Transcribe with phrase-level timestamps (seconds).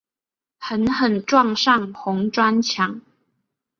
[0.57, 3.01] 狠狠撞上红砖墙